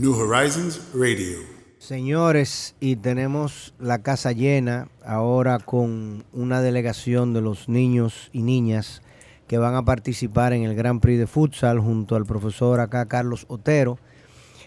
New 0.00 0.14
Horizons 0.14 0.80
Radio. 0.94 1.40
Señores, 1.76 2.74
y 2.80 2.96
tenemos 2.96 3.74
la 3.78 3.98
casa 3.98 4.32
llena 4.32 4.88
ahora 5.04 5.58
con 5.58 6.24
una 6.32 6.62
delegación 6.62 7.34
de 7.34 7.42
los 7.42 7.68
niños 7.68 8.30
y 8.32 8.40
niñas 8.40 9.02
que 9.46 9.58
van 9.58 9.74
a 9.74 9.84
participar 9.84 10.54
en 10.54 10.62
el 10.62 10.74
Gran 10.74 11.00
Prix 11.00 11.18
de 11.18 11.26
Futsal 11.26 11.80
junto 11.80 12.16
al 12.16 12.24
profesor 12.24 12.80
acá 12.80 13.04
Carlos 13.08 13.44
Otero. 13.48 13.98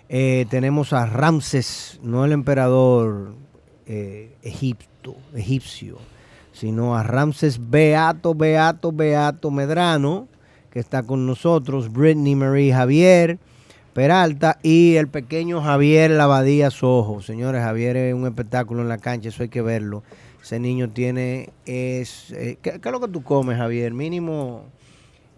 Eh, 0.08 0.46
tenemos 0.52 0.94
a 0.94 1.08
Ramses, 1.08 2.00
no 2.04 2.26
el 2.26 2.32
emperador 2.32 3.34
eh, 3.88 4.36
Egipto, 4.44 5.16
egipcio, 5.34 5.98
sino 6.52 6.96
a 6.96 7.02
Ramses 7.02 7.72
Beato, 7.72 8.36
Beato, 8.36 8.92
Beato 8.92 9.50
Medrano, 9.50 10.28
que 10.70 10.80
está 10.80 11.02
con 11.02 11.26
nosotros, 11.26 11.92
Brittany 11.92 12.36
Marie 12.36 12.72
Javier 12.72 13.40
Peralta 13.94 14.58
y 14.64 14.96
el 14.96 15.08
pequeño 15.08 15.62
Javier 15.62 16.10
Lavadía 16.10 16.72
Sojo. 16.72 17.22
Señores, 17.22 17.62
Javier 17.62 17.96
es 17.96 18.14
un 18.16 18.26
espectáculo 18.26 18.82
en 18.82 18.90
la 18.90 18.98
cancha, 18.98 19.30
eso 19.30 19.44
hay 19.44 19.50
que 19.50 19.62
verlo. 19.62 20.02
Ese 20.42 20.60
niño 20.60 20.90
tiene, 20.90 21.52
es, 21.68 22.32
eh, 22.32 22.58
¿qué, 22.62 22.82
es 22.84 22.92
lo 22.92 23.00
que 23.00 23.08
tú 23.08 23.22
comes, 23.22 23.56
Javier? 23.56 23.94
Mínimo, 23.94 24.64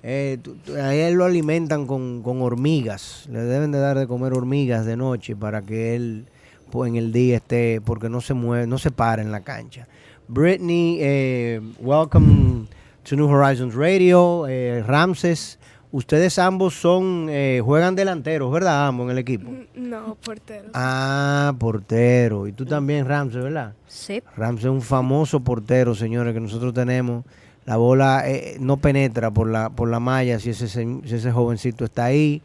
eh, 0.04 0.40
a 0.82 0.96
él 0.96 1.16
lo 1.16 1.26
alimentan 1.26 1.86
con, 1.86 2.24
hormigas, 2.26 3.28
le 3.30 3.40
deben 3.42 3.72
de 3.72 3.80
dar 3.80 4.00
de 4.00 4.08
comer 4.08 4.32
hormigas 4.32 4.86
de 4.86 4.96
noche 4.96 5.36
para 5.36 5.62
que 5.62 5.96
él 5.96 6.26
pues, 6.72 6.90
en 6.90 6.96
el 6.96 7.12
día 7.12 7.36
esté, 7.36 7.82
porque 7.84 8.08
no 8.08 8.22
se 8.22 8.34
mueve, 8.34 8.68
no 8.68 8.78
se 8.78 8.90
para 8.90 9.22
en 9.22 9.34
la 9.34 9.42
cancha. 9.42 9.86
Brittany, 10.30 10.98
eh, 11.02 11.62
welcome 11.80 12.68
to 13.04 13.18
New 13.18 13.28
Horizons 13.28 13.76
Radio, 13.76 14.48
Ramses. 14.88 15.60
Ustedes 15.96 16.40
ambos 16.40 16.74
son, 16.74 17.28
eh, 17.30 17.62
juegan 17.64 17.96
delanteros, 17.96 18.52
¿verdad? 18.52 18.88
Ambos 18.88 19.06
en 19.06 19.12
el 19.12 19.18
equipo. 19.18 19.50
No, 19.76 20.16
porteros. 20.16 20.72
Ah, 20.74 21.56
portero. 21.58 22.48
Y 22.48 22.52
tú 22.52 22.66
también, 22.66 23.06
Ramsey, 23.06 23.42
¿verdad? 23.42 23.76
Sí. 23.88 24.22
Ramsey 24.36 24.66
es 24.66 24.72
un 24.72 24.82
famoso 24.82 25.40
portero, 25.40 25.96
señores, 25.96 26.34
que 26.34 26.42
nosotros 26.42 26.74
tenemos. 26.74 27.24
La 27.64 27.78
bola 27.78 28.24
eh, 28.26 28.58
no 28.60 28.76
penetra 28.76 29.32
por 29.32 29.50
la, 29.50 29.70
por 29.70 29.88
la 29.88 30.02
malla 30.02 30.38
si 30.38 30.50
ese, 30.50 30.68
si 30.68 31.00
ese 31.06 31.32
jovencito 31.32 31.86
está 31.86 32.04
ahí. 32.04 32.42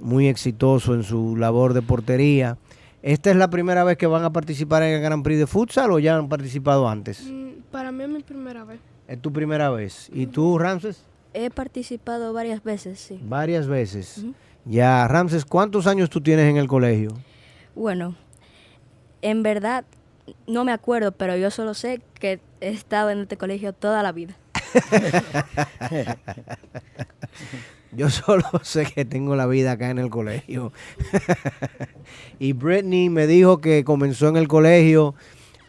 Muy 0.00 0.26
exitoso 0.26 0.92
en 0.92 1.04
su 1.04 1.36
labor 1.36 1.74
de 1.74 1.82
portería. 1.82 2.58
¿Esta 3.02 3.30
es 3.30 3.36
la 3.36 3.48
primera 3.48 3.84
vez 3.84 3.96
que 3.96 4.08
van 4.08 4.24
a 4.24 4.32
participar 4.32 4.82
en 4.82 4.94
el 4.94 5.02
Grand 5.02 5.22
Prix 5.22 5.38
de 5.38 5.46
futsal 5.46 5.92
o 5.92 6.00
ya 6.00 6.16
han 6.16 6.28
participado 6.28 6.88
antes? 6.88 7.30
Mm, 7.30 7.60
para 7.70 7.92
mí 7.92 8.02
es 8.02 8.10
mi 8.10 8.24
primera 8.24 8.64
vez. 8.64 8.80
Es 9.06 9.22
tu 9.22 9.32
primera 9.32 9.70
vez. 9.70 10.10
¿Y 10.12 10.26
tú, 10.26 10.58
Ramses? 10.58 11.04
He 11.40 11.50
participado 11.50 12.32
varias 12.32 12.64
veces, 12.64 12.98
sí. 12.98 13.20
Varias 13.22 13.68
veces. 13.68 14.24
Ya, 14.64 15.06
Ramses, 15.06 15.44
¿cuántos 15.44 15.86
años 15.86 16.10
tú 16.10 16.20
tienes 16.20 16.50
en 16.50 16.56
el 16.56 16.66
colegio? 16.66 17.12
Bueno, 17.76 18.16
en 19.22 19.44
verdad 19.44 19.84
no 20.48 20.64
me 20.64 20.72
acuerdo, 20.72 21.12
pero 21.12 21.36
yo 21.36 21.52
solo 21.52 21.74
sé 21.74 22.00
que 22.18 22.40
he 22.60 22.70
estado 22.70 23.10
en 23.10 23.20
este 23.20 23.36
colegio 23.36 23.72
toda 23.72 24.02
la 24.02 24.10
vida. 24.10 24.36
yo 27.92 28.10
solo 28.10 28.42
sé 28.62 28.86
que 28.86 29.04
tengo 29.04 29.36
la 29.36 29.46
vida 29.46 29.70
acá 29.70 29.90
en 29.90 30.00
el 30.00 30.10
colegio. 30.10 30.72
y 32.40 32.52
Britney 32.52 33.10
me 33.10 33.28
dijo 33.28 33.58
que 33.58 33.84
comenzó 33.84 34.26
en 34.26 34.36
el 34.38 34.48
colegio 34.48 35.14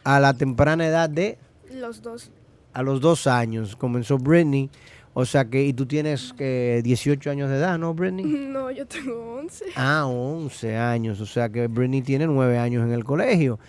a 0.03 0.19
la 0.19 0.33
temprana 0.33 0.87
edad 0.87 1.11
de... 1.11 1.37
Los 1.71 2.01
dos. 2.01 2.31
A 2.73 2.81
los 2.81 3.01
dos 3.01 3.27
años 3.27 3.75
comenzó 3.75 4.17
Britney. 4.17 4.71
O 5.19 5.25
sea 5.25 5.43
que, 5.43 5.61
y 5.61 5.73
tú 5.73 5.85
tienes 5.85 6.31
que 6.31 6.79
18 6.81 7.29
años 7.29 7.49
de 7.49 7.57
edad, 7.57 7.77
¿no, 7.77 7.93
Britney? 7.93 8.23
No, 8.49 8.71
yo 8.71 8.87
tengo 8.87 9.35
11. 9.41 9.65
Ah, 9.75 10.05
11 10.05 10.77
años. 10.77 11.19
O 11.19 11.25
sea 11.25 11.49
que 11.49 11.67
Britney 11.67 12.01
tiene 12.01 12.25
9 12.25 12.57
años 12.57 12.85
en 12.85 12.93
el 12.93 13.03
colegio. 13.03 13.59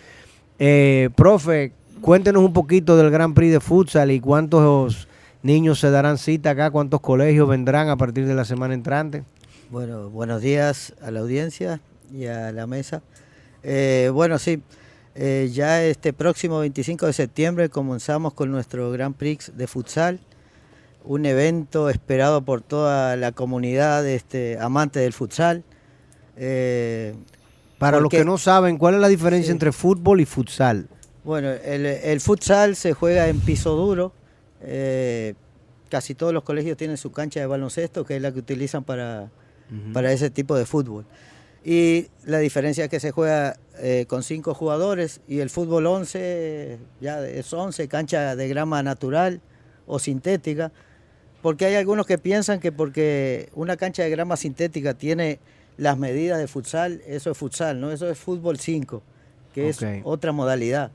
Eh, 0.59 1.09
profe, 1.13 1.73
cuéntenos 1.99 2.41
un 2.41 2.53
poquito 2.53 2.95
del 2.95 3.11
Gran 3.11 3.33
Prix 3.33 3.51
de 3.51 3.59
Futsal 3.59 4.11
y 4.11 4.21
cuántos 4.21 5.09
niños 5.43 5.81
se 5.81 5.91
darán 5.91 6.17
cita 6.17 6.51
acá, 6.51 6.71
cuántos 6.71 7.01
colegios 7.01 7.49
vendrán 7.49 7.89
a 7.89 7.97
partir 7.97 8.25
de 8.25 8.33
la 8.33 8.45
semana 8.45 8.73
entrante. 8.73 9.25
Bueno, 9.69 10.09
buenos 10.09 10.41
días 10.41 10.93
a 11.01 11.11
la 11.11 11.19
audiencia 11.19 11.81
y 12.13 12.27
a 12.27 12.53
la 12.53 12.65
mesa. 12.65 13.01
Eh, 13.61 14.09
bueno, 14.13 14.39
sí, 14.39 14.61
eh, 15.15 15.49
ya 15.51 15.83
este 15.83 16.13
próximo 16.13 16.59
25 16.59 17.07
de 17.07 17.13
septiembre 17.13 17.67
comenzamos 17.67 18.33
con 18.33 18.49
nuestro 18.51 18.89
Gran 18.91 19.13
Prix 19.13 19.51
de 19.57 19.67
Futsal 19.67 20.21
un 21.03 21.25
evento 21.25 21.89
esperado 21.89 22.41
por 22.43 22.61
toda 22.61 23.15
la 23.15 23.31
comunidad 23.31 24.07
este, 24.07 24.57
amante 24.59 24.99
del 24.99 25.13
futsal. 25.13 25.63
Eh, 26.37 27.15
Para 27.77 27.99
los 27.99 28.09
que 28.09 28.25
no 28.25 28.37
saben, 28.37 28.77
¿cuál 28.77 28.95
es 28.95 29.01
la 29.01 29.07
diferencia 29.07 29.51
entre 29.51 29.71
fútbol 29.71 30.21
y 30.21 30.25
futsal? 30.25 30.87
Bueno, 31.23 31.49
el, 31.49 32.19
futsal 32.21 32.75
se 32.75 32.93
juega 32.93 33.27
en 33.27 33.39
piso 33.39 33.75
duro. 33.75 34.13
Eh, 34.61 35.33
casi 35.89 36.15
todos 36.15 36.33
los 36.33 36.43
colegios 36.43 36.77
tienen 36.77 36.97
su 36.97 37.11
cancha 37.11 37.39
de 37.39 37.45
baloncesto, 37.45 38.05
que 38.05 38.15
es 38.15 38.21
la 38.21 38.31
que 38.31 38.39
utilizan 38.39 38.83
para, 38.83 39.29
para 39.93 40.11
ese 40.11 40.29
tipo 40.29 40.55
de 40.55 40.65
fútbol. 40.65 41.05
Y 41.63 42.07
la 42.25 42.39
diferencia 42.39 42.85
es 42.85 42.89
que 42.89 42.99
se 42.99 43.11
juega 43.11 43.57
eh, 43.77 44.05
con 44.07 44.23
cinco 44.23 44.55
jugadores 44.55 45.21
y 45.27 45.39
el 45.39 45.51
fútbol 45.51 45.85
11 45.85 46.79
ya 46.99 47.25
es 47.27 47.53
11, 47.53 47.87
cancha 47.87 48.35
de 48.35 48.47
grama 48.47 48.81
natural 48.81 49.41
o 49.85 49.99
sintética 49.99 50.71
porque 51.41 51.65
hay 51.65 51.75
algunos 51.75 52.05
que 52.05 52.17
piensan 52.17 52.59
que 52.59 52.71
porque 52.71 53.49
una 53.55 53.77
cancha 53.77 54.03
de 54.03 54.09
grama 54.09 54.37
sintética 54.37 54.93
tiene 54.93 55.39
las 55.77 55.97
medidas 55.97 56.37
de 56.37 56.47
futsal, 56.47 57.01
eso 57.07 57.31
es 57.31 57.37
futsal, 57.37 57.79
¿no? 57.79 57.91
Eso 57.91 58.09
es 58.09 58.17
fútbol 58.17 58.59
5, 58.59 59.01
que 59.53 59.69
es 59.69 59.79
otra 60.03 60.31
modalidad. 60.31 60.91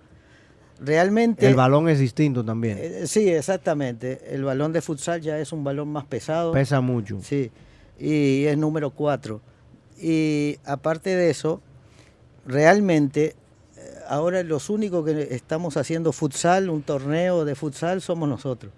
Realmente... 0.79 1.47
El 1.47 1.55
balón 1.55 1.89
es 1.89 1.99
distinto 1.99 2.45
también. 2.45 2.79
Eh, 2.81 3.07
sí, 3.07 3.29
exactamente. 3.31 4.21
El 4.29 4.45
balón 4.45 4.73
de 4.73 4.83
futsal 4.83 5.21
ya 5.21 5.39
es 5.39 5.53
un 5.53 5.65
balón 5.65 5.89
más 5.89 6.05
pesado. 6.05 6.53
Pesa 6.53 6.81
mucho. 6.81 7.19
Sí, 7.23 7.51
y 7.99 8.45
es 8.45 8.59
número 8.59 8.91
4. 8.91 9.41
Y 9.99 10.59
aparte 10.65 11.17
de 11.17 11.31
eso, 11.31 11.63
realmente 12.47 13.35
eh, 13.77 13.95
ahora 14.09 14.43
los 14.43 14.69
únicos 14.69 15.05
que 15.05 15.35
estamos 15.35 15.79
haciendo 15.79 16.13
futsal, 16.13 16.69
un 16.69 16.83
torneo 16.83 17.45
de 17.45 17.55
futsal, 17.55 18.03
somos 18.03 18.29
nosotros. 18.29 18.73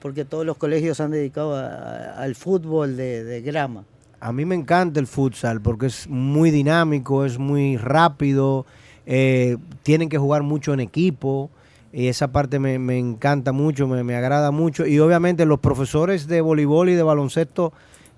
Porque 0.00 0.24
todos 0.24 0.46
los 0.46 0.56
colegios 0.56 1.00
han 1.00 1.10
dedicado 1.10 1.56
al 1.56 2.34
fútbol 2.34 2.96
de, 2.96 3.42
grama. 3.44 3.84
A 4.20 4.32
mí 4.32 4.44
me 4.44 4.54
encanta 4.54 5.00
el 5.00 5.06
futsal 5.06 5.60
porque 5.60 5.86
es 5.86 6.08
muy 6.08 6.50
dinámico, 6.50 7.24
es 7.24 7.38
muy 7.38 7.76
rápido, 7.76 8.66
eh, 9.04 9.56
tienen 9.82 10.08
que 10.08 10.16
jugar 10.16 10.42
mucho 10.42 10.72
en 10.72 10.80
equipo 10.80 11.50
y 11.92 12.06
esa 12.06 12.28
parte 12.32 12.58
me, 12.58 12.98
encanta 12.98 13.52
mucho, 13.52 13.86
me, 13.88 14.16
agrada 14.16 14.50
mucho. 14.50 14.86
Y 14.86 14.98
obviamente 15.00 15.44
los 15.44 15.58
profesores 15.58 16.26
de 16.28 16.40
voleibol 16.40 16.88
y 16.88 16.94
de 16.94 17.02
baloncesto 17.02 17.72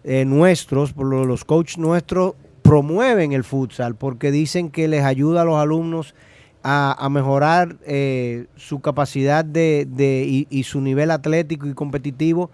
eh, 0.04 0.24
nuestros, 0.26 0.94
los 0.96 1.44
coaches 1.44 1.78
nuestros, 1.78 2.34
promueven 2.62 3.32
el 3.32 3.44
futsal 3.44 3.94
porque 3.94 4.30
dicen 4.30 4.70
que 4.70 4.88
les 4.88 5.04
ayuda 5.04 5.42
a 5.42 5.44
los 5.44 5.56
alumnos 5.56 6.14
a, 6.66 7.08
mejorar 7.10 7.76
eh, 7.84 8.46
su 8.56 8.80
capacidad 8.80 9.44
de, 9.44 9.86
y, 10.48 10.62
su 10.64 10.80
nivel 10.80 11.10
atlético 11.10 11.66
y 11.66 11.74
competitivo 11.74 12.50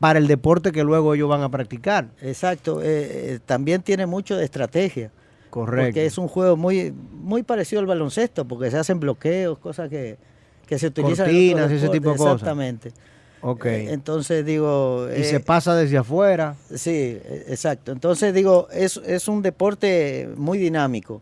para 0.00 0.18
el 0.18 0.26
deporte 0.26 0.72
que 0.72 0.82
luego 0.82 1.14
ellos 1.14 1.28
van 1.28 1.42
a 1.42 1.48
practicar. 1.48 2.08
Exacto, 2.20 2.82
eh, 2.82 2.86
eh, 2.86 3.38
también 3.46 3.80
tiene 3.82 4.06
mucho 4.06 4.36
de 4.36 4.44
estrategia. 4.44 5.12
Correcto. 5.50 5.86
Porque 5.86 6.04
es 6.04 6.18
un 6.18 6.26
juego 6.26 6.56
muy, 6.56 6.92
muy 7.12 7.44
parecido 7.44 7.78
al 7.78 7.86
baloncesto, 7.86 8.44
porque 8.44 8.72
se 8.72 8.76
hacen 8.76 8.98
bloqueos, 8.98 9.56
cosas 9.58 9.88
que, 9.88 10.18
se 10.66 10.88
utilizan. 10.88 11.26
Cortinas, 11.26 11.70
ese 11.70 11.88
tipo 11.90 12.10
de 12.10 12.16
cosas. 12.16 12.34
Exactamente. 12.34 12.92
Ok. 13.40 13.66
entonces 13.66 14.44
digo... 14.44 15.06
Y 15.16 15.22
se 15.22 15.38
pasa 15.38 15.76
desde 15.76 15.98
afuera. 15.98 16.56
Sí, 16.74 17.20
exacto. 17.46 17.92
Entonces 17.92 18.34
digo, 18.34 18.66
es, 18.72 18.96
es 19.06 19.28
un 19.28 19.42
deporte 19.42 20.28
muy 20.36 20.58
dinámico. 20.58 21.20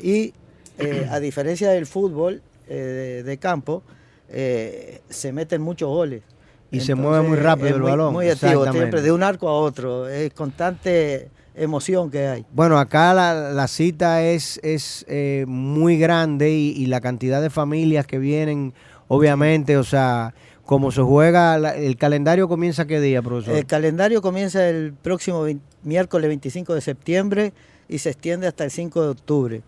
Y 0.00 0.32
eh, 0.78 1.06
a 1.10 1.20
diferencia 1.20 1.70
del 1.70 1.86
fútbol 1.86 2.42
eh, 2.68 3.22
de, 3.24 3.38
campo, 3.38 3.82
eh, 4.28 5.00
se 5.08 5.32
meten 5.32 5.62
muchos 5.62 5.88
goles. 5.88 6.22
Y 6.70 6.80
se 6.80 6.94
mueve 6.96 7.26
muy 7.28 7.36
rápido 7.38 7.76
el 7.76 7.82
balón. 7.82 8.12
Muy 8.12 8.28
activo, 8.28 8.64
siempre 8.72 9.00
de 9.00 9.12
un 9.12 9.22
arco 9.22 9.48
a 9.48 9.52
otro. 9.52 10.08
Es 10.08 10.32
constante 10.34 11.28
emoción 11.54 12.10
que 12.10 12.26
hay. 12.26 12.44
Bueno, 12.52 12.78
acá 12.80 13.14
la, 13.14 13.52
la 13.52 13.68
cita 13.68 14.22
es, 14.22 14.58
es 14.64 15.04
eh, 15.08 15.44
muy 15.46 15.98
grande 15.98 16.50
y, 16.50 16.70
y 16.70 16.86
la 16.86 17.00
cantidad 17.00 17.40
de 17.40 17.48
familias 17.50 18.06
que 18.08 18.18
vienen, 18.18 18.74
obviamente, 19.06 19.76
o 19.76 19.84
sea, 19.84 20.34
como 20.64 20.90
se 20.90 21.02
juega, 21.02 21.56
la- 21.58 21.76
el 21.76 21.96
calendario 21.96 22.48
comienza 22.48 22.86
qué 22.86 23.00
día, 23.00 23.22
profesor? 23.22 23.54
El 23.56 23.66
calendario 23.66 24.20
comienza 24.20 24.68
el 24.68 24.94
próximo 24.94 25.46
miércoles 25.84 26.26
25 26.26 26.74
de 26.74 26.80
septiembre 26.80 27.52
y 27.88 27.98
se 27.98 28.10
extiende 28.10 28.48
hasta 28.48 28.64
el 28.64 28.72
5 28.72 29.00
de 29.02 29.08
octubre. 29.10 29.62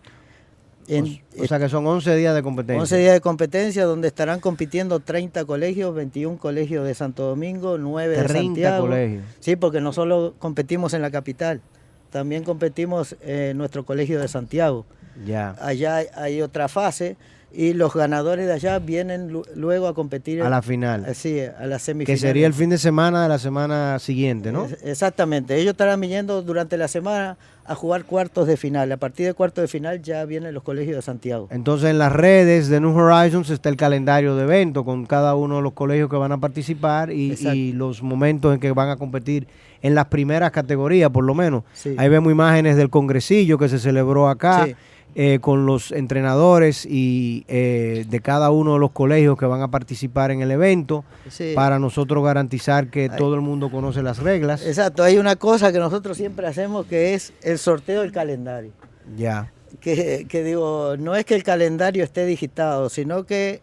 En- 0.87 1.21
o, 1.39 1.43
o 1.43 1.47
sea 1.47 1.59
que 1.59 1.67
son 1.69 1.85
11 1.85 2.15
días 2.15 2.33
de 2.33 2.41
competencia. 2.43 2.81
11 2.81 2.97
días 2.97 3.13
de 3.13 3.21
competencia 3.21 3.85
donde 3.85 4.07
estarán 4.07 4.39
compitiendo 4.39 4.99
30 4.99 5.43
colegios, 5.45 5.93
21 5.93 6.37
colegios 6.37 6.85
de 6.85 6.93
Santo 6.95 7.23
Domingo, 7.23 7.77
9 7.77 8.15
de 8.17 8.23
30 8.23 8.33
Santiago. 8.43 8.87
colegios. 8.87 9.23
Sí, 9.39 9.55
porque 9.55 9.81
no 9.81 9.91
solo 9.93 10.33
competimos 10.39 10.93
en 10.93 11.01
la 11.01 11.11
capital, 11.11 11.61
también 12.09 12.43
competimos 12.43 13.15
en 13.21 13.57
nuestro 13.57 13.85
colegio 13.85 14.19
de 14.19 14.27
Santiago. 14.27 14.85
Ya. 15.25 15.55
Allá 15.59 16.03
hay 16.15 16.41
otra 16.41 16.67
fase 16.67 17.17
y 17.53 17.73
los 17.73 17.93
ganadores 17.93 18.45
de 18.45 18.53
allá 18.53 18.77
vienen 18.79 19.29
lu- 19.31 19.45
luego 19.55 19.87
a 19.87 19.93
competir 19.93 20.41
A 20.43 20.49
la 20.49 20.61
final. 20.61 21.05
Sí, 21.15 21.39
a 21.39 21.65
la 21.65 21.77
Que 21.77 21.79
semifinal. 21.83 22.19
sería 22.19 22.45
el 22.47 22.53
fin 22.53 22.69
de 22.69 22.77
semana 22.77 23.23
de 23.23 23.29
la 23.29 23.39
semana 23.39 23.97
siguiente, 23.99 24.51
¿no? 24.51 24.67
Exactamente. 24.83 25.55
Ellos 25.55 25.71
estarán 25.71 25.99
viniendo 26.01 26.41
durante 26.41 26.77
la 26.77 26.87
semana 26.87 27.37
a 27.65 27.75
jugar 27.75 28.05
cuartos 28.05 28.47
de 28.47 28.55
final. 28.57 28.91
A 28.91 28.97
partir 28.97 29.25
de 29.25 29.33
cuartos 29.33 29.61
de 29.61 29.67
final 29.67 30.01
ya 30.01 30.23
vienen 30.25 30.53
los 30.53 30.63
colegios 30.63 30.95
de 30.95 31.01
Santiago. 31.01 31.47
Entonces 31.51 31.89
en 31.89 31.97
las 31.97 32.11
redes 32.13 32.67
de 32.69 32.79
New 32.79 32.95
Horizons 32.97 33.49
está 33.49 33.69
el 33.69 33.75
calendario 33.77 34.35
de 34.35 34.43
evento 34.43 34.83
con 34.85 35.05
cada 35.05 35.35
uno 35.35 35.57
de 35.57 35.61
los 35.61 35.73
colegios 35.73 36.09
que 36.09 36.15
van 36.17 36.31
a 36.33 36.37
participar 36.39 37.11
y, 37.11 37.33
y 37.33 37.73
los 37.73 38.03
momentos 38.03 38.53
en 38.53 38.59
que 38.59 38.71
van 38.71 38.89
a 38.89 38.97
competir 38.97 39.47
en 39.81 39.95
las 39.95 40.05
primeras 40.07 40.51
categorías, 40.51 41.09
por 41.11 41.23
lo 41.23 41.33
menos. 41.35 41.63
Sí. 41.73 41.93
Ahí 41.97 42.09
vemos 42.09 42.31
imágenes 42.31 42.75
del 42.77 42.89
congresillo 42.89 43.57
que 43.57 43.69
se 43.69 43.79
celebró 43.79 44.27
acá. 44.29 44.65
Sí. 44.65 44.75
Eh, 45.19 45.39
con 45.41 45.65
los 45.65 45.91
entrenadores 45.91 46.85
y 46.85 47.43
eh, 47.47 48.05
de 48.07 48.19
cada 48.19 48.51
uno 48.51 48.73
de 48.75 48.79
los 48.79 48.91
colegios 48.91 49.35
que 49.35 49.47
van 49.47 49.63
a 49.63 49.71
participar 49.71 50.29
en 50.29 50.41
el 50.41 50.51
evento 50.51 51.03
Sí. 51.27 51.53
para 51.55 51.79
nosotros 51.79 52.23
garantizar 52.23 52.91
que 52.91 53.09
Ay. 53.11 53.17
todo 53.17 53.33
el 53.33 53.41
mundo 53.41 53.71
conoce 53.71 54.03
las 54.03 54.19
reglas. 54.19 54.63
Exacto. 54.63 55.01
Hay 55.01 55.17
una 55.17 55.35
cosa 55.35 55.71
que 55.73 55.79
nosotros 55.79 56.17
siempre 56.17 56.45
hacemos 56.45 56.85
que 56.85 57.15
es 57.15 57.33
el 57.41 57.57
sorteo 57.57 58.01
del 58.01 58.11
calendario. 58.11 58.71
Ya. 59.17 59.51
que, 59.81 60.27
que 60.29 60.43
digo, 60.43 60.95
no 60.99 61.15
es 61.15 61.25
que 61.25 61.33
el 61.33 61.41
calendario 61.43 62.03
esté 62.03 62.25
digitado, 62.27 62.89
sino 62.89 63.25
que 63.25 63.61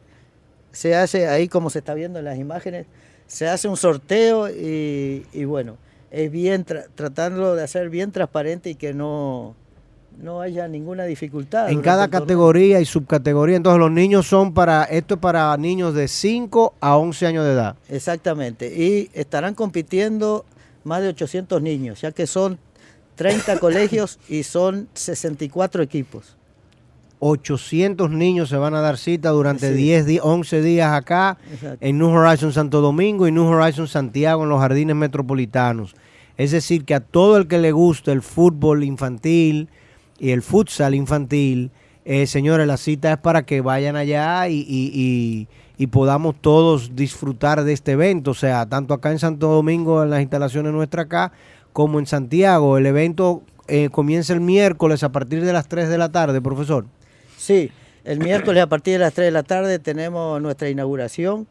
se 0.72 0.96
hace 0.96 1.28
ahí 1.28 1.46
como 1.46 1.70
se 1.70 1.78
está 1.78 1.94
viendo 1.94 2.18
en 2.18 2.24
las 2.24 2.36
imágenes, 2.38 2.86
se 3.28 3.46
hace 3.46 3.68
un 3.68 3.76
sorteo 3.76 4.48
y, 4.50 5.24
y 5.32 5.44
bueno, 5.44 5.76
es 6.10 6.30
bien 6.32 6.64
tra- 6.66 6.86
tratando 6.96 7.54
de 7.54 7.62
hacer 7.62 7.90
bien 7.90 8.10
transparente 8.10 8.70
y 8.70 8.74
que 8.74 8.92
no, 8.92 9.54
no 10.22 10.40
haya 10.40 10.66
ninguna 10.68 11.04
dificultad. 11.04 11.70
En 11.70 11.80
cada 11.82 12.08
categoría 12.08 12.80
y 12.80 12.84
subcategoría. 12.84 13.56
Entonces 13.56 13.78
los 13.80 13.90
niños 13.90 14.26
son 14.26 14.54
para, 14.54 14.84
esto 14.84 15.14
es 15.14 15.20
para 15.20 15.56
niños 15.56 15.94
de 15.94 16.08
5 16.08 16.74
a 16.80 16.96
11 16.96 17.26
años 17.26 17.44
de 17.44 17.52
edad. 17.52 17.76
Exactamente, 17.88 18.66
y 18.74 19.10
estarán 19.12 19.54
compitiendo 19.54 20.44
más 20.84 21.02
de 21.02 21.08
800 21.08 21.60
niños, 21.62 22.00
ya 22.00 22.12
que 22.12 22.26
son 22.26 22.58
30 23.16 23.58
colegios 23.60 24.18
y 24.28 24.42
son 24.44 24.88
64 24.94 25.82
equipos. 25.82 26.36
800 27.20 28.10
niños 28.10 28.50
se 28.50 28.56
van 28.56 28.74
a 28.74 28.80
dar 28.80 28.98
cita 28.98 29.30
durante 29.30 29.68
Sí. 29.70 29.74
10, 29.74 30.06
di- 30.06 30.18
11 30.22 30.60
días 30.60 30.92
acá 30.92 31.38
Exacto. 31.50 31.78
en 31.80 31.98
New 31.98 32.08
Horizon 32.10 32.52
Santo 32.52 32.80
Domingo 32.82 33.26
y 33.26 33.32
New 33.32 33.46
Horizon 33.46 33.88
Santiago 33.88 34.42
en 34.42 34.50
los 34.50 34.60
jardines 34.60 34.94
metropolitanos. 34.96 35.94
Es 36.36 36.50
decir, 36.50 36.84
que 36.84 36.94
a 36.94 37.00
todo 37.00 37.36
el 37.38 37.46
que 37.46 37.58
le 37.58 37.72
guste 37.72 38.12
el 38.12 38.20
fútbol 38.20 38.84
infantil 38.84 39.68
y 40.18 40.30
el 40.30 40.42
futsal 40.42 40.94
infantil, 40.94 41.70
eh, 42.04 42.26
señores, 42.26 42.66
la 42.66 42.76
cita 42.76 43.12
es 43.12 43.18
para 43.18 43.44
que 43.46 43.60
vayan 43.60 43.96
allá 43.96 44.48
y, 44.48 44.60
y- 44.60 44.90
y- 44.94 45.48
y 45.76 45.86
podamos 45.88 46.36
todos 46.40 46.94
disfrutar 46.94 47.64
de 47.64 47.72
este 47.72 47.92
evento. 47.92 48.30
O 48.30 48.34
sea, 48.34 48.64
tanto 48.66 48.94
acá 48.94 49.10
en 49.10 49.18
Santo 49.18 49.48
Domingo, 49.48 50.02
en 50.04 50.10
las 50.10 50.20
instalaciones 50.20 50.72
nuestras 50.72 51.06
acá, 51.06 51.32
como 51.72 51.98
en 51.98 52.06
Santiago. 52.06 52.78
El 52.78 52.86
evento 52.86 53.42
eh, 53.66 53.88
comienza 53.90 54.32
el 54.34 54.40
miércoles 54.40 55.02
a 55.02 55.10
partir 55.10 55.44
de 55.44 55.52
las 55.52 55.66
3 55.66 55.88
de 55.88 55.98
la 55.98 56.12
tarde, 56.12 56.40
profesor. 56.40 56.86
Sí, 57.36 57.72
el 58.04 58.20
miércoles 58.20 58.62
a 58.62 58.68
partir 58.68 58.92
de 58.94 58.98
las 59.00 59.14
3 59.14 59.26
de 59.28 59.32
la 59.32 59.42
tarde 59.42 59.78
tenemos 59.80 60.40
nuestra 60.40 60.68
inauguración. 60.68 61.48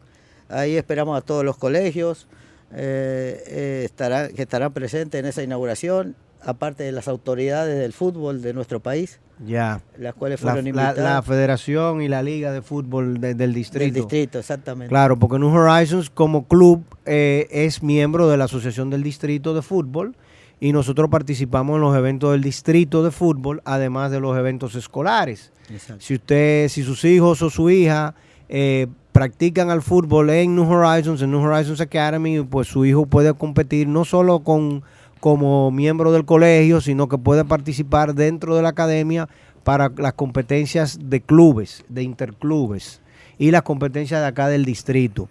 Ahí 0.48 0.76
esperamos 0.78 1.18
a 1.18 1.22
todos 1.22 1.44
los 1.44 1.58
colegios 1.58 2.28
eh, 2.74 3.90
eh, 3.98 4.30
que 4.36 4.42
estarán 4.44 4.72
presentes 4.72 5.20
en 5.20 5.26
esa 5.26 5.44
inauguración, 5.44 6.16
aparte 6.46 6.84
de 6.84 6.92
las 6.92 7.08
autoridades 7.08 7.78
del 7.80 7.94
fútbol 7.94 8.42
de 8.42 8.54
nuestro 8.54 8.80
país, 8.82 9.20
Ya. 9.46 9.82
las 9.98 10.14
cuales 10.14 10.42
La, 10.42 10.52
fueron 10.52 10.64
la- 10.66 10.70
invitadas 10.70 10.98
la 11.16 11.22
federación 11.22 12.02
y 12.02 12.08
la 12.08 12.22
liga 12.24 12.52
de 12.52 12.62
fútbol 12.62 13.20
de- 13.20 13.30
del 13.30 13.38
del 13.38 13.54
distrito. 13.54 13.94
distrito, 13.96 14.40
exactamente. 14.40 14.90
Claro, 14.90 15.18
porque 15.18 15.40
New 15.40 15.50
Horizons 15.54 16.10
como 16.10 16.48
club 16.48 16.84
eh, 17.06 17.48
es 17.52 17.82
miembro 17.84 18.28
de 18.30 18.38
la 18.38 18.46
Asociación 18.46 18.90
del 18.90 19.04
Distrito 19.04 19.54
de 19.54 19.62
Fútbol 19.62 20.16
y 20.60 20.72
nosotros 20.72 21.10
participamos 21.10 21.76
en 21.76 21.82
los 21.82 21.96
eventos 21.98 22.32
del 22.32 22.42
distrito 22.42 23.04
de 23.04 23.12
fútbol, 23.12 23.62
además 23.66 24.12
de 24.12 24.20
los 24.22 24.38
eventos 24.38 24.76
escolares. 24.76 25.52
Exacto. 25.70 26.02
Si 26.04 26.14
usted, 26.16 26.68
si 26.70 26.84
sus 26.84 27.04
hijos 27.06 27.42
o 27.42 27.50
su 27.50 27.70
hija 27.70 28.16
eh, 28.50 28.88
practican 29.12 29.70
al 29.70 29.82
fútbol 29.82 30.30
en 30.30 30.56
New 30.56 30.70
Horizons, 30.72 31.22
en 31.22 31.32
New 31.32 31.42
Horizons 31.42 31.82
Academy, 31.82 32.42
pues 32.44 32.68
su 32.68 32.86
hijo 32.86 33.06
puede 33.06 33.34
competir 33.34 33.88
no 33.88 34.06
solo 34.06 34.40
con 34.40 34.84
como 35.24 35.72
miembro 35.72 36.12
del 36.12 36.26
colegio, 36.26 36.82
sino 36.82 37.08
que 37.08 37.18
puede 37.18 37.46
participar 37.46 38.14
dentro 38.14 38.58
de 38.58 38.62
la 38.62 38.68
academia 38.68 39.30
para 39.64 39.90
las 39.96 40.12
competencias 40.16 41.00
de 41.02 41.22
clubes, 41.22 41.86
de 41.88 42.04
interclubes 42.04 43.00
y 43.38 43.52
las 43.52 43.62
competencias 43.62 44.20
de 44.20 44.28
acá 44.28 44.50
del 44.50 44.66
distrito. 44.66 45.30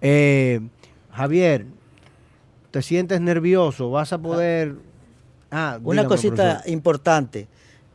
Eh, 0.00 0.60
Javier, 1.12 1.66
¿te 2.70 2.80
sientes 2.80 3.20
nervioso? 3.20 3.90
¿Vas 3.90 4.14
a 4.14 4.18
poder...? 4.18 4.76
Ah, 5.50 5.78
Una 5.82 6.00
dígame, 6.00 6.08
cosita 6.08 6.34
profesor. 6.52 6.70
importante, 6.72 7.48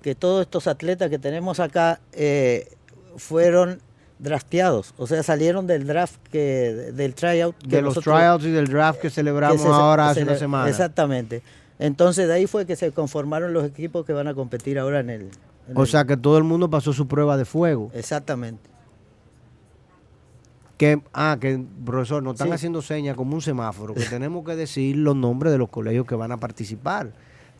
que 0.03 0.13
todos 0.13 0.41
estos 0.41 0.67
atletas 0.67 1.09
que 1.09 1.17
tenemos 1.17 1.59
acá 1.59 1.99
eh, 2.11 2.67
fueron 3.17 3.79
drafteados, 4.19 4.93
o 4.97 5.07
sea, 5.07 5.21
salieron 5.23 5.67
del 5.67 5.85
draft, 5.87 6.15
que 6.31 6.91
del 6.93 7.13
tryout. 7.15 7.55
que 7.57 7.67
de 7.77 7.81
los 7.81 7.95
nosotros- 7.95 8.15
tryouts 8.15 8.45
y 8.45 8.51
del 8.51 8.67
draft 8.67 8.99
que 8.99 9.07
que 9.07 9.13
celebramos 9.13 9.61
se- 9.61 9.67
ahora 9.67 10.05
se 10.05 10.11
hace 10.21 10.23
una 10.23 10.35
semana. 10.37 10.69
Exactamente. 10.69 11.41
Entonces 11.79 12.27
de 12.27 12.33
ahí 12.33 12.47
fue 12.47 12.65
que 12.65 12.75
se 12.75 12.91
conformaron 12.91 13.51
los 13.53 13.65
equipos 13.65 14.05
que 14.05 14.13
van 14.13 14.27
a 14.27 14.33
competir 14.33 14.79
ahora 14.79 14.99
en 15.01 15.09
el... 15.09 15.21
en 15.67 15.75
O 15.77 15.81
el- 15.81 15.87
sea 15.87 16.05
que 16.05 16.15
todo 16.15 16.37
el 16.37 16.43
mundo 16.43 16.69
pasó 16.69 16.93
su 16.93 17.07
prueba 17.07 17.35
de 17.35 17.45
fuego. 17.45 17.91
Exactamente. 17.93 18.69
Que, 20.77 21.01
ah, 21.13 21.37
que 21.39 21.63
profesor, 21.85 22.23
nos 22.23 22.33
están 22.33 22.47
Sí. 22.49 22.53
haciendo 22.53 22.81
señas 22.81 23.15
como 23.15 23.35
un 23.35 23.41
semáforo, 23.41 23.93
que 23.93 24.01
tenemos 24.19 24.45
que 24.45 24.55
decir 24.55 24.97
los 24.97 25.15
nombres 25.15 25.51
de 25.51 25.57
los 25.57 25.69
colegios 25.69 26.05
que 26.05 26.15
van 26.15 26.31
a 26.31 26.37
participar. 26.37 27.11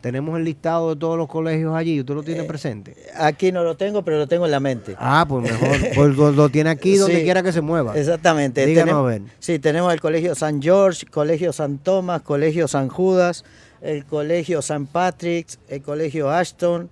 Tenemos 0.04 0.38
el 0.38 0.44
listado 0.44 0.90
de 0.94 1.00
todos 1.00 1.18
los 1.18 1.30
colegios 1.30 1.74
allí, 1.74 1.98
¿usted 2.02 2.14
lo 2.14 2.20
Eh, 2.24 2.26
tiene 2.26 2.44
presente? 2.44 2.94
Aquí 3.16 3.54
no 3.54 3.64
lo 3.64 3.78
tengo, 3.78 4.04
pero 4.04 4.18
lo 4.18 4.28
tengo 4.28 4.44
en 4.44 4.52
la 4.52 4.60
mente. 4.60 4.98
Ah, 5.00 5.26
pues 5.26 5.50
mejor, 5.50 5.78
pues 5.96 6.18
lo, 6.18 6.32
lo 6.34 6.50
tiene 6.50 6.72
aquí 6.72 6.98
donde 6.98 7.20
Sí, 7.20 7.24
quiera 7.24 7.42
que 7.42 7.54
se 7.54 7.62
mueva. 7.62 7.98
Exactamente. 7.98 8.66
Díganos 8.66 8.90
Tenemos- 8.90 9.06
a 9.06 9.10
ver. 9.10 9.22
Sí, 9.40 9.60
tenemos 9.60 9.94
el 9.94 10.02
Colegio 10.02 10.36
San 10.36 10.62
George, 10.62 11.06
Colegio 11.06 11.54
San 11.54 11.78
Tomás, 11.78 12.22
Colegio 12.22 12.68
San 12.68 12.90
Judas, 12.90 13.46
el 13.82 14.04
Colegio 14.04 14.62
San 14.62 14.88
Patrick's, 14.88 15.58
el 15.70 15.82
Colegio 15.82 16.30
Ashton, 16.30 16.90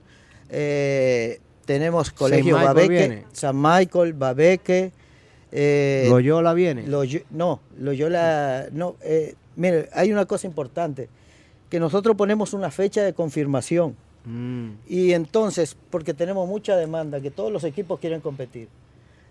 eh, 0.50 1.40
tenemos 1.66 2.12
Colegio 2.12 2.56
Michael 2.58 2.66
Babeque, 2.76 2.90
viene. 2.90 3.24
San 3.34 3.62
Michael, 3.62 4.14
Babeque. 4.14 4.92
eh, 5.52 6.06
Loyola 6.10 6.54
viene. 6.54 6.88
Loyo- 6.88 7.24
no, 7.32 7.60
Loyola, 7.78 8.68
no, 8.72 8.96
eh, 9.02 9.36
mire, 9.58 9.90
hay 9.94 10.14
una 10.14 10.26
cosa 10.26 10.48
importante, 10.48 11.10
que 11.72 11.80
nosotros 11.80 12.16
ponemos 12.16 12.54
una 12.54 12.70
fecha 12.70 13.02
de 13.02 13.14
confirmación 13.14 13.96
Mm. 14.26 14.74
y 14.88 15.14
entonces, 15.14 15.76
porque 15.90 16.14
tenemos 16.14 16.48
mucha 16.48 16.76
demanda, 16.76 17.20
que 17.20 17.32
todos 17.32 17.52
los 17.52 17.64
equipos 17.64 18.00
quieren 18.00 18.22
competir 18.22 18.68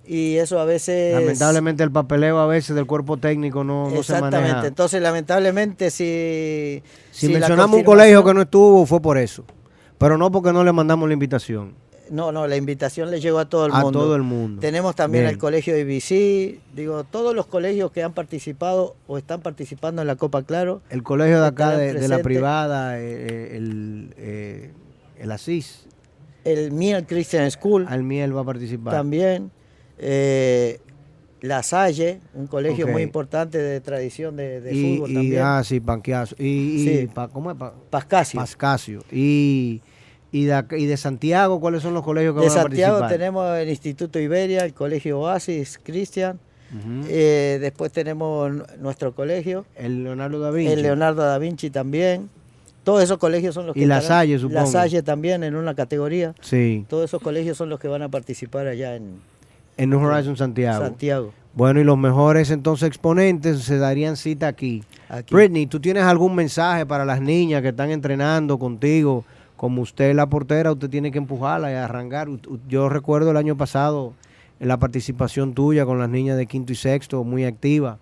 y 0.04 0.36
eso 0.36 0.58
a 0.58 0.64
veces... 0.64 1.14
Lamentablemente 1.14 1.84
el 1.84 1.92
papeleo 1.92 2.38
a 2.38 2.46
veces 2.46 2.74
del 2.74 2.86
cuerpo 2.86 3.16
técnico 3.16 3.62
no, 3.62 3.84
no 3.84 4.02
se 4.02 4.14
Exactamente, 4.14 4.66
entonces 4.66 5.00
lamentablemente 5.00 5.90
si... 5.90 6.82
Si, 7.12 7.28
mencionamos 7.28 7.76
un 7.76 7.84
colegio 7.84 8.24
que 8.24 8.34
no 8.34 8.42
estuvo, 8.42 8.84
fue 8.86 9.00
por 9.00 9.18
eso. 9.18 9.44
Pero 9.98 10.18
no 10.18 10.32
porque 10.32 10.52
no 10.52 10.64
le 10.64 10.72
mandamos 10.72 11.06
la 11.08 11.12
invitación. 11.12 11.74
No, 12.10 12.32
no, 12.32 12.46
la 12.48 12.56
invitación 12.56 13.10
le 13.10 13.20
llegó 13.20 13.38
a 13.38 13.48
todo 13.48 13.66
el 13.66 13.72
A 13.72 13.82
mundo. 13.82 14.00
todo 14.00 14.16
el 14.16 14.22
mundo. 14.22 14.60
Tenemos 14.60 14.96
también 14.96 15.22
Bien. 15.24 15.34
el 15.34 15.38
colegio 15.38 15.78
IBC, 15.78 16.58
digo, 16.74 17.04
todos 17.04 17.34
los 17.36 17.46
colegios 17.46 17.92
que 17.92 18.02
han 18.02 18.12
participado 18.12 18.96
o 19.06 19.16
están 19.16 19.40
participando 19.42 20.02
en 20.02 20.08
la 20.08 20.16
Copa 20.16 20.42
Claro. 20.42 20.82
El 20.90 21.02
colegio 21.04 21.40
de 21.40 21.46
acá, 21.46 21.76
de, 21.76 21.94
de 21.94 22.08
la 22.08 22.18
privada, 22.18 22.98
eh, 23.00 23.56
el, 23.56 24.12
eh, 24.18 24.72
el 25.20 25.30
ASIS, 25.30 25.86
El 26.44 26.72
Miel 26.72 27.06
Christian 27.06 27.48
School 27.50 27.86
Almiel 27.88 28.36
va 28.36 28.40
a 28.40 28.44
participar. 28.44 28.92
también. 28.92 29.50
eh, 29.98 30.80
La 31.42 31.62
Salle, 31.62 32.20
un 32.34 32.46
colegio 32.48 32.86
muy 32.88 33.02
importante 33.02 33.56
de 33.58 33.80
tradición 33.80 34.36
de, 34.36 34.60
de 34.60 34.74
y, 34.74 34.96
fútbol 34.96 35.10
y- 35.10 35.14
también. 35.14 35.42
ah, 35.42 35.62
sí, 35.64 35.80
y 36.38 36.84
Sí. 36.84 37.08
pa- 37.14 37.28
¿cómo 37.28 37.50
es? 37.50 37.56
Pa- 37.56 37.72
Pascasio. 37.88 38.38
Pascasio. 38.40 39.02
Y, 39.10 39.80
y, 40.32 40.44
de, 40.44 40.64
y 40.78 40.86
de 40.86 40.96
Santiago, 40.96 41.60
¿cuáles 41.60 41.82
son 41.82 41.94
los 41.94 42.02
colegios 42.04 42.34
que 42.34 42.40
de 42.40 42.48
van 42.48 42.58
a 42.58 42.62
Santiago 42.62 42.98
participar? 43.00 43.18
tenemos 43.18 43.58
el 43.58 43.68
Instituto 43.68 44.18
Iberia, 44.18 44.64
el 44.64 44.74
Colegio 44.74 45.20
Oasis, 45.20 45.78
Cristian. 45.82 46.38
Eh, 47.08 47.58
después 47.60 47.90
tenemos 47.90 48.52
nuestro 48.78 49.12
colegio, 49.12 49.66
el 49.74 50.04
Leonardo 50.04 50.38
da 50.38 50.52
Vinci. 50.52 50.72
el 50.72 50.82
Leonardo 50.82 51.22
da 51.22 51.36
Vinci 51.38 51.68
también. 51.70 52.30
Todos 52.84 53.02
esos 53.02 53.18
colegios 53.18 53.54
son 53.54 53.66
los 53.66 53.74
que 53.74 53.80
Y 53.80 53.86
La 53.86 54.00
Salle, 54.00 54.38
supongo. 54.38 54.60
La 54.60 54.66
Salle 54.66 55.02
también 55.02 55.42
en 55.42 55.56
una 55.56 55.74
categoría. 55.74 56.32
Sí, 56.40 56.86
Todos 56.88 57.06
esos 57.06 57.20
colegios 57.20 57.56
son 57.56 57.68
los 57.70 57.80
que 57.80 57.88
van 57.88 58.02
a 58.02 58.08
participar 58.08 58.68
allá 58.68 58.94
en 58.94 59.20
en 59.80 59.88
New 59.88 59.98
Horizon 59.98 60.36
Santiago. 60.36 60.84
Santiago. 60.84 61.32
Bueno, 61.54 61.80
y 61.80 61.84
los 61.84 61.96
mejores 61.96 62.50
entonces 62.50 62.86
exponentes 62.86 63.60
se 63.62 63.78
darían 63.78 64.16
cita 64.16 64.46
aquí. 64.46 64.84
Aquí. 65.08 65.34
Britney, 65.34 65.66
¿tú 65.66 65.80
tienes 65.80 66.02
algún 66.04 66.34
mensaje 66.34 66.84
para 66.84 67.06
las 67.06 67.20
niñas 67.22 67.62
que 67.62 67.68
están 67.68 67.90
entrenando 67.90 68.58
contigo? 68.58 69.24
Como 69.60 69.82
usted 69.82 70.08
es 70.08 70.16
la 70.16 70.26
portera, 70.26 70.72
usted 70.72 70.88
tiene 70.88 71.12
que 71.12 71.18
empujarla 71.18 71.70
y 71.70 71.74
arrancar. 71.74 72.28
Yo 72.66 72.88
recuerdo 72.88 73.30
el 73.30 73.36
año 73.36 73.58
pasado 73.58 74.14
en 74.58 74.68
la 74.68 74.78
participación 74.78 75.52
tuya 75.52 75.84
con 75.84 75.98
las 75.98 76.08
niñas 76.08 76.38
de 76.38 76.46
quinto 76.46 76.72
y 76.72 76.76
sexto, 76.76 77.24
muy 77.24 77.44
activa. 77.44 77.98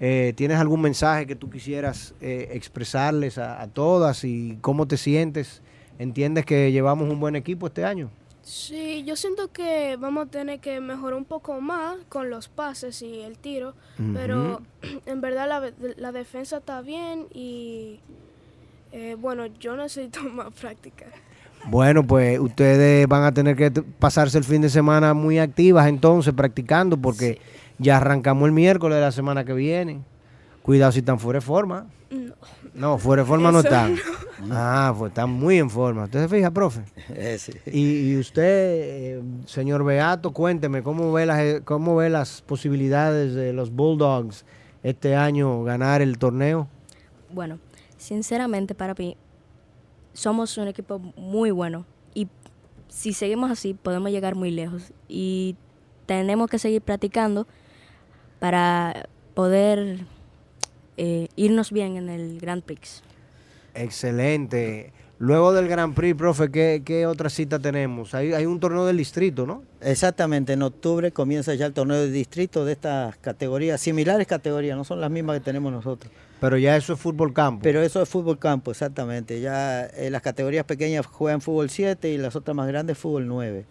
Eh, 0.00 0.32
¿Tienes 0.34 0.58
algún 0.58 0.80
mensaje 0.80 1.24
que 1.24 1.36
tú 1.36 1.48
quisieras 1.48 2.12
eh, 2.20 2.48
expresarles 2.54 3.38
a, 3.38 3.62
a 3.62 3.68
todas 3.68 4.24
y 4.24 4.58
cómo 4.60 4.88
te 4.88 4.96
sientes? 4.96 5.62
¿Entiendes 6.00 6.44
que 6.44 6.72
llevamos 6.72 7.08
un 7.08 7.20
buen 7.20 7.36
equipo 7.36 7.68
este 7.68 7.84
año? 7.84 8.10
Sí, 8.42 9.04
yo 9.04 9.14
siento 9.14 9.52
que 9.52 9.96
vamos 10.00 10.26
a 10.26 10.30
tener 10.30 10.58
que 10.58 10.80
mejorar 10.80 11.16
un 11.16 11.24
poco 11.24 11.60
más 11.60 11.98
con 12.08 12.30
los 12.30 12.48
pases 12.48 13.00
y 13.02 13.20
el 13.20 13.38
tiro, 13.38 13.74
pero 14.12 14.60
en 15.06 15.20
verdad 15.20 15.48
la, 15.48 15.72
la 15.98 16.10
defensa 16.10 16.56
está 16.56 16.80
bien 16.80 17.28
y 17.32 18.00
eh, 18.96 19.14
bueno, 19.14 19.44
yo 19.60 19.76
necesito 19.76 20.20
más 20.32 20.52
práctica. 20.58 21.04
Bueno, 21.66 22.06
pues 22.06 22.38
ustedes 22.38 23.06
van 23.06 23.24
a 23.24 23.32
tener 23.32 23.54
que 23.54 23.70
pasarse 23.70 24.38
el 24.38 24.44
fin 24.44 24.62
de 24.62 24.70
semana 24.70 25.12
muy 25.12 25.38
activas 25.38 25.86
entonces, 25.86 26.32
practicando, 26.32 26.96
porque 26.96 27.38
ya 27.78 27.98
arrancamos 27.98 28.46
el 28.46 28.52
miércoles 28.52 28.96
de 28.96 29.02
la 29.02 29.12
semana 29.12 29.44
que 29.44 29.52
viene. 29.52 30.00
Cuidado 30.62 30.92
si 30.92 31.00
están 31.00 31.18
fuera 31.18 31.38
de 31.38 31.44
forma. 31.44 31.86
No. 32.10 32.34
No, 32.72 32.98
fuera 32.98 33.22
de 33.22 33.28
forma 33.28 33.52
no 33.52 33.60
están. 33.60 33.96
Ah, 34.50 34.94
pues 34.96 35.10
están 35.10 35.30
muy 35.30 35.58
en 35.58 35.68
forma. 35.68 36.04
¿Usted 36.04 36.22
se 36.22 36.28
fija, 36.28 36.50
profe? 36.50 36.80
Eh, 37.10 37.36
sí. 37.38 37.52
Y, 37.66 38.12
y 38.12 38.18
usted, 38.18 38.42
eh, 38.44 39.22
señor 39.44 39.84
Beato, 39.84 40.32
cuénteme, 40.32 40.82
¿cómo 40.82 41.12
ve, 41.12 41.26
las, 41.26 41.38
eh, 41.40 41.60
¿cómo 41.64 41.96
ve 41.96 42.08
las 42.08 42.42
posibilidades 42.42 43.34
de 43.34 43.52
los 43.52 43.70
Bulldogs 43.70 44.44
este 44.82 45.16
año 45.16 45.64
ganar 45.64 46.00
el 46.00 46.16
torneo? 46.18 46.68
Bueno, 47.30 47.58
sinceramente 47.96 48.74
para 48.74 48.94
mí 48.94 49.16
somos 50.12 50.56
un 50.58 50.68
equipo 50.68 50.98
muy 50.98 51.50
bueno 51.50 51.84
y 52.14 52.28
si 52.88 53.12
seguimos 53.12 53.50
así 53.50 53.74
podemos 53.74 54.10
llegar 54.10 54.34
muy 54.34 54.50
lejos 54.50 54.92
y 55.08 55.56
tenemos 56.06 56.48
que 56.48 56.58
seguir 56.58 56.82
practicando 56.82 57.46
para 58.38 59.08
poder 59.34 60.00
eh, 60.96 61.28
irnos 61.36 61.72
bien 61.72 61.96
en 61.96 62.08
el 62.08 62.40
Grand 62.40 62.62
Prix. 62.62 63.02
Excelente. 63.74 64.92
Luego 65.18 65.52
del 65.52 65.66
Grand 65.66 65.94
Prix, 65.94 66.14
profe, 66.14 66.50
¿qué, 66.50 66.82
qué 66.84 67.06
otra 67.06 67.30
cita 67.30 67.58
tenemos? 67.58 68.14
Hay, 68.14 68.34
hay 68.34 68.44
un 68.44 68.60
torneo 68.60 68.84
del 68.84 68.98
distrito, 68.98 69.46
¿no? 69.46 69.62
Exactamente, 69.80 70.52
en 70.52 70.62
octubre 70.62 71.10
comienza 71.10 71.54
ya 71.54 71.66
el 71.66 71.72
torneo 71.72 71.96
de 71.96 72.10
distrito 72.10 72.66
de 72.66 72.72
estas 72.72 73.16
categorías, 73.16 73.80
similares 73.80 74.26
categorías, 74.26 74.76
no 74.76 74.84
son 74.84 75.00
las 75.00 75.10
mismas 75.10 75.38
que 75.38 75.44
tenemos 75.44 75.72
nosotros. 75.72 76.12
Pero 76.40 76.58
ya 76.58 76.76
eso 76.76 76.92
es 76.92 77.00
fútbol 77.00 77.32
campo. 77.32 77.62
Pero 77.62 77.80
eso 77.80 78.02
es 78.02 78.08
fútbol 78.08 78.38
campo, 78.38 78.70
exactamente. 78.70 79.40
Ya 79.40 79.86
eh, 79.86 80.10
las 80.10 80.22
categorías 80.22 80.64
pequeñas 80.64 81.06
juegan 81.06 81.40
fútbol 81.40 81.70
7 81.70 82.10
y 82.10 82.18
las 82.18 82.36
otras 82.36 82.54
más 82.54 82.68
grandes 82.68 82.98
fútbol 82.98 83.26
9. 83.26 83.64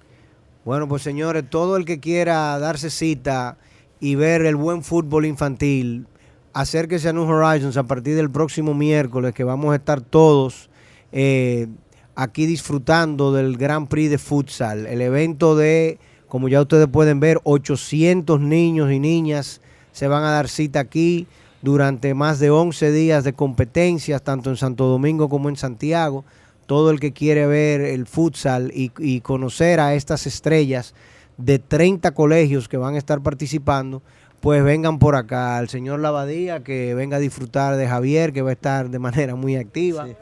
Bueno, 0.66 0.88
pues 0.88 1.04
señores, 1.04 1.44
todo 1.48 1.78
el 1.78 1.86
que 1.86 2.00
quiera 2.00 2.58
darse 2.58 2.90
cita 2.90 3.58
y 4.00 4.16
ver 4.16 4.42
el 4.46 4.56
buen 4.56 4.84
fútbol 4.84 5.28
infantil, 5.28 6.08
acérquese 6.54 7.10
a 7.10 7.14
New 7.14 7.24
Horizons 7.24 7.78
a 7.78 7.84
partir 7.84 8.16
del 8.16 8.32
próximo 8.32 8.74
miércoles, 8.74 9.34
que 9.34 9.44
vamos 9.44 9.72
a 9.74 9.76
estar 9.76 10.02
todos 10.02 10.70
eh, 11.12 11.68
aquí 12.16 12.48
disfrutando 12.48 13.32
del 13.32 13.58
Grand 13.58 13.88
Prix 13.88 14.10
de 14.10 14.18
futsal, 14.18 14.88
el 14.88 15.02
evento 15.02 15.56
de, 15.56 16.00
como 16.28 16.48
ya 16.50 16.62
ustedes 16.62 16.88
pueden 16.88 17.20
ver, 17.20 17.40
800 17.44 18.40
niños 18.40 18.92
y 18.92 19.00
niñas 19.00 19.62
se 19.92 20.08
van 20.08 20.24
a 20.24 20.32
dar 20.32 20.48
cita 20.48 20.80
aquí 20.80 21.28
durante 21.66 22.14
más 22.14 22.38
de 22.40 22.52
11 22.52 22.92
días 22.92 23.24
de 23.24 23.34
competencias, 23.34 24.22
tanto 24.22 24.52
en 24.52 24.56
Santo 24.56 24.86
Domingo 24.86 25.28
como 25.30 25.50
en 25.50 25.56
Santiago. 25.56 26.24
Todo 26.68 26.92
el 26.92 27.00
que 27.00 27.12
quiere 27.12 27.48
ver 27.48 27.82
el 27.82 28.06
futsal 28.06 28.72
y, 28.74 29.20
conocer 29.22 29.80
a 29.80 29.96
estas 29.96 30.28
estrellas 30.28 30.94
de 31.38 31.58
30 31.60 32.12
colegios 32.12 32.68
que 32.70 32.78
van 32.78 32.94
a 32.96 32.98
estar 33.00 33.22
participando, 33.22 34.02
pues 34.42 34.64
vengan 34.64 35.00
por 35.00 35.16
acá. 35.16 35.58
Al 35.58 35.68
señor 35.70 36.00
Lavadía, 36.02 36.64
que 36.64 36.94
venga 36.94 37.18
a 37.18 37.20
disfrutar 37.20 37.76
de 37.78 37.88
Javier, 37.88 38.32
que 38.32 38.44
va 38.44 38.52
a 38.52 38.54
estar 38.54 38.90
de 38.90 39.00
manera 39.00 39.34
muy 39.36 39.56
activa. 39.56 40.06
Sí. 40.06 40.16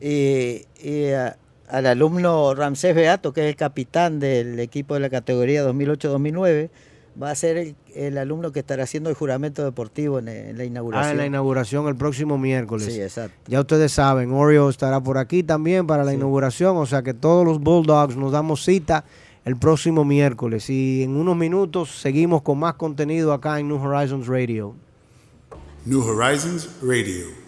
Y, 0.00 0.88
y 0.88 1.10
a- 1.12 1.36
al 1.68 1.86
alumno 1.86 2.54
Ramsés 2.54 2.94
Beato, 2.94 3.32
que 3.32 3.42
es 3.42 3.48
el 3.48 3.56
capitán 3.56 4.18
del 4.18 4.58
equipo 4.60 4.94
de 4.94 5.00
la 5.00 5.10
categoría 5.10 5.62
2008-2009, 5.64 6.68
va 7.20 7.30
a 7.30 7.34
ser 7.34 7.56
el, 7.56 7.76
el 7.94 8.16
alumno 8.18 8.52
que 8.52 8.60
estará 8.60 8.84
haciendo 8.84 9.10
el 9.10 9.16
juramento 9.16 9.62
deportivo 9.64 10.18
en, 10.18 10.28
en 10.28 10.56
la 10.56 10.64
inauguración. 10.64 11.08
Ah, 11.08 11.10
en 11.12 11.18
la 11.18 11.26
inauguración 11.26 11.86
el 11.88 11.96
próximo 11.96 12.38
miércoles. 12.38 12.86
Sí, 12.92 13.00
exacto. 13.00 13.36
Ya 13.46 13.60
ustedes 13.60 13.92
saben, 13.92 14.32
Oreo 14.32 14.70
estará 14.70 15.00
por 15.02 15.18
aquí 15.18 15.42
también 15.42 15.86
para 15.86 16.04
la 16.04 16.10
Sí. 16.12 16.16
inauguración, 16.16 16.76
o 16.76 16.86
sea 16.86 17.02
que 17.02 17.12
todos 17.14 17.44
los 17.44 17.60
Bulldogs 17.60 18.16
nos 18.16 18.32
damos 18.32 18.64
cita 18.64 19.04
el 19.44 19.56
próximo 19.56 20.04
miércoles 20.04 20.68
y 20.70 21.02
en 21.02 21.16
unos 21.16 21.36
minutos 21.36 21.90
seguimos 22.00 22.42
con 22.42 22.58
más 22.58 22.74
contenido 22.74 23.32
acá 23.32 23.58
en 23.58 23.68
New 23.68 23.82
Horizons 23.82 24.26
Radio. 24.26 24.74
New 25.86 26.00
Horizons 26.02 26.68
Radio. 26.82 27.39